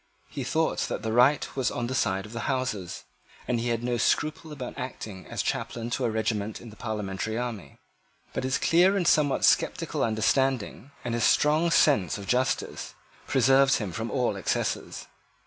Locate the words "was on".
1.55-1.85